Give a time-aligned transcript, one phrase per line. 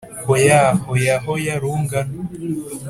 [0.27, 2.19] Hoya, hoya, hoya rungano,